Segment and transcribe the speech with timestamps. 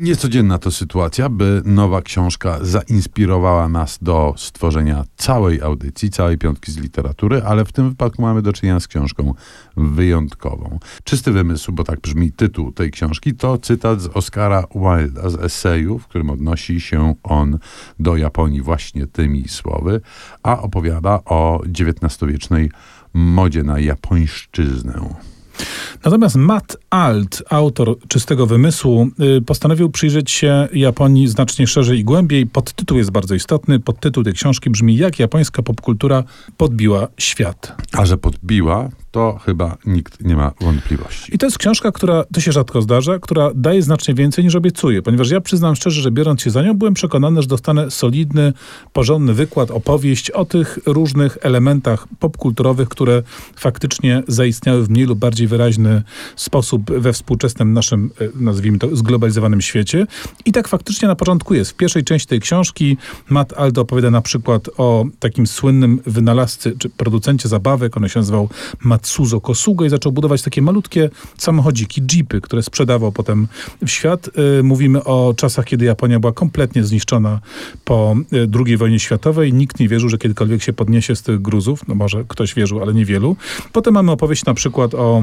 [0.00, 6.76] Niecodzienna to sytuacja, by nowa książka zainspirowała nas do stworzenia całej audycji, całej piątki z
[6.76, 9.34] literatury, ale w tym wypadku mamy do czynienia z książką
[9.76, 10.78] wyjątkową.
[11.04, 15.98] Czysty wymysł, bo tak brzmi tytuł tej książki, to cytat z Oscara Wilda z eseju,
[15.98, 17.58] w którym odnosi się on
[17.98, 20.00] do Japonii właśnie tymi słowy,
[20.42, 22.70] a opowiada o XIX-wiecznej
[23.14, 25.14] modzie na japońszczyznę.
[26.04, 29.08] Natomiast Matt Alt, autor czystego wymysłu,
[29.38, 32.46] y, postanowił przyjrzeć się Japonii znacznie szerzej i głębiej.
[32.46, 33.80] Podtytuł jest bardzo istotny.
[33.80, 36.24] Podtytuł tej książki brzmi Jak japońska popkultura
[36.56, 37.76] podbiła świat.
[37.92, 41.34] A że podbiła, to chyba nikt nie ma wątpliwości.
[41.34, 45.02] I to jest książka, która, to się rzadko zdarza, która daje znacznie więcej niż obiecuje,
[45.02, 48.52] ponieważ ja przyznam szczerze, że biorąc się za nią, byłem przekonany, że dostanę solidny,
[48.92, 53.22] porządny wykład, opowieść o tych różnych elementach popkulturowych, które
[53.56, 56.02] faktycznie zaistniały w mniej lub bardziej wyraźny
[56.36, 60.06] sposób we współczesnym naszym, e, nazwijmy to, zglobalizowanym świecie.
[60.44, 61.70] I tak faktycznie na początku jest.
[61.70, 62.96] W pierwszej części tej książki
[63.28, 68.48] Matt Aldo opowiada na przykład o takim słynnym wynalazcy, czy producencie zabawek, on się nazywał
[69.00, 73.48] Matsuzo Kosugo i zaczął budować takie malutkie samochodziki, jeepy, które sprzedawał potem
[73.82, 74.30] w świat.
[74.58, 77.40] Y, mówimy o czasach, kiedy Japonia była kompletnie zniszczona
[77.84, 79.52] po y, II wojnie światowej.
[79.52, 81.88] Nikt nie wierzył, że kiedykolwiek się podniesie z tych gruzów.
[81.88, 83.36] No może ktoś wierzył, ale niewielu.
[83.72, 85.22] Potem mamy opowieść na przykład o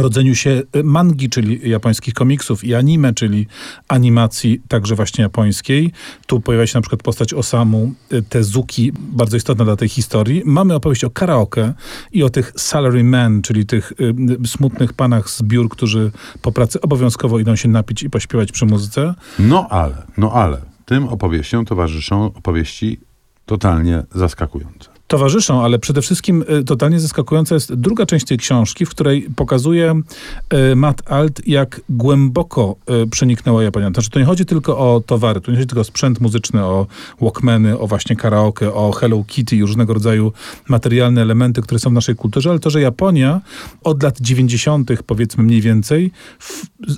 [0.00, 3.46] rodzeniu się y, mangi, czyli japońskich komiksów i anime, czyli
[3.88, 5.92] animacji także właśnie japońskiej.
[6.26, 10.42] Tu pojawia się na przykład postać Osamu y, Tezuki, bardzo istotna dla tej historii.
[10.44, 11.74] Mamy opowieść o karaoke
[12.12, 16.10] i o tych salarymen, czyli tych y, smutnych panach z biur, którzy
[16.42, 19.14] po pracy obowiązkowo idą się napić i pośpiewać przy muzyce.
[19.38, 23.00] No ale, no ale, tym opowieściom towarzyszą opowieści
[23.46, 28.90] totalnie zaskakujące towarzyszą, ale przede wszystkim y, totalnie zaskakująca jest druga część tej książki, w
[28.90, 30.02] której pokazuje
[30.72, 33.90] y, Matt Alt, jak głęboko y, przeniknęła Japonia.
[33.90, 36.86] Znaczy, to nie chodzi tylko o towary, to nie chodzi tylko o sprzęt muzyczny, o
[37.20, 40.32] Walkmany, o właśnie karaoke, o Hello Kitty i różnego rodzaju
[40.68, 43.40] materialne elementy, które są w naszej kulturze, ale to, że Japonia
[43.84, 46.10] od lat 90., powiedzmy mniej więcej,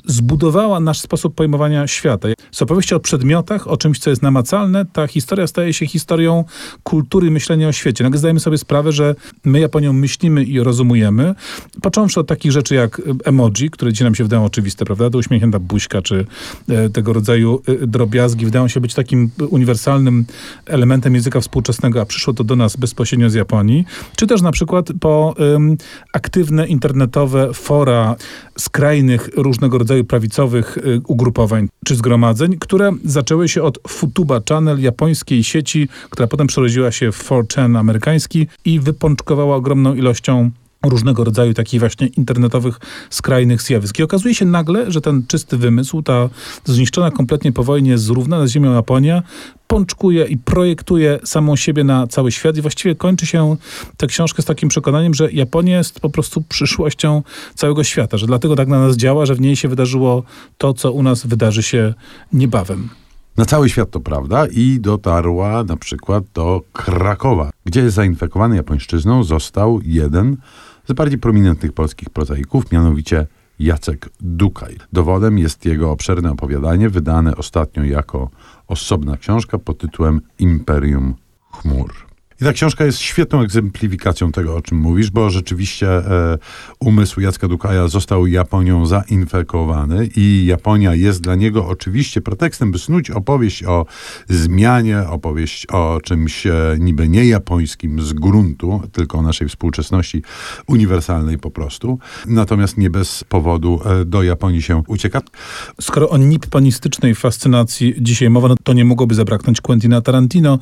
[0.06, 2.28] zbudowała nasz sposób pojmowania świata.
[2.50, 6.44] Z opowieści o przedmiotach, o czymś, co jest namacalne, ta historia staje się historią
[6.82, 8.03] kultury myślenia o świecie.
[8.04, 11.34] Nagle zdajemy sobie sprawę, że my Japonią myślimy i rozumujemy,
[11.82, 15.10] począwszy od takich rzeczy jak emoji, które dzisiaj nam się wydają oczywiste, prawda?
[15.10, 16.26] To uśmiechnięta buźka, czy
[16.68, 20.24] e, tego rodzaju e, drobiazgi wydają się być takim uniwersalnym
[20.66, 23.84] elementem języka współczesnego, a przyszło to do nas bezpośrednio z Japonii,
[24.16, 25.34] czy też na przykład po
[26.12, 28.16] aktywne internetowe fora
[28.58, 35.44] skrajnych różnego rodzaju prawicowych um, ugrupowań czy zgromadzeń, które zaczęły się od Futuba Channel, japońskiej
[35.44, 40.50] sieci, która potem przerodziła się w 4chan amerykański i wypączkowała ogromną ilością
[40.84, 43.98] różnego rodzaju takich właśnie internetowych, skrajnych zjawisk.
[43.98, 46.28] I okazuje się nagle, że ten czysty wymysł, ta
[46.64, 49.22] zniszczona kompletnie po wojnie, zrównana z ziemią Japonia,
[49.66, 53.56] pączkuje i projektuje samą siebie na cały świat i właściwie kończy się
[53.96, 57.22] tę książkę z takim przekonaniem, że Japonia jest po prostu przyszłością
[57.54, 60.22] całego świata, że dlatego tak na nas działa, że w niej się wydarzyło
[60.58, 61.94] to, co u nas wydarzy się
[62.32, 63.03] niebawem.
[63.36, 69.80] Na cały świat to prawda i dotarła na przykład do Krakowa, gdzie zainfekowany japońszczyzną został
[69.84, 70.36] jeden
[70.88, 73.26] z bardziej prominentnych polskich prozaików, mianowicie
[73.58, 74.76] Jacek Dukaj.
[74.92, 78.30] Dowodem jest jego obszerne opowiadanie, wydane ostatnio jako
[78.68, 81.14] osobna książka pod tytułem Imperium
[81.52, 82.13] Chmur.
[82.44, 86.38] Ta książka jest świetną egzemplifikacją tego, o czym mówisz, bo rzeczywiście e,
[86.80, 93.10] umysł Jacka Dukaja został Japonią zainfekowany i Japonia jest dla niego oczywiście pretekstem, by snuć
[93.10, 93.86] opowieść o
[94.28, 100.22] zmianie, opowieść o czymś e, niby nie japońskim z gruntu, tylko o naszej współczesności
[100.66, 101.98] uniwersalnej po prostu.
[102.26, 105.22] Natomiast nie bez powodu e, do Japonii się ucieka.
[105.80, 110.58] Skoro o nipponistycznej fascynacji dzisiaj mowa, no to nie mogłoby zabraknąć Quentina Tarantino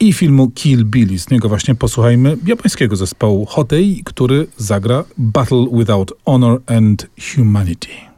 [0.00, 6.60] i filmu Kill Bill niego właśnie posłuchajmy japońskiego zespołu Hotei, który zagra Battle Without Honor
[6.66, 8.15] and Humanity.